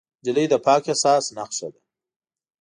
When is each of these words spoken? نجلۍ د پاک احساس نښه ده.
نجلۍ 0.21 0.45
د 0.51 0.55
پاک 0.65 0.83
احساس 0.91 1.25
نښه 1.35 1.67
ده. 1.73 1.81